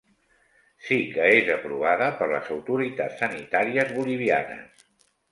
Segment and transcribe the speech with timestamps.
[0.85, 4.83] Sí que és aprovada per les autoritats sanitàries Bolivianes.